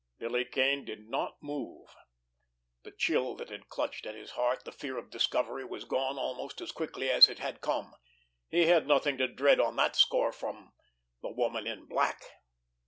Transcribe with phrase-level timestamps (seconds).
[0.17, 1.95] Billy Kane did not move.
[2.81, 6.59] The chill that had clutched at his heart, the fear of discovery, was gone almost
[6.59, 7.93] as quickly as it had come.
[8.49, 12.19] He had nothing to dread on that score from—the Woman in Black!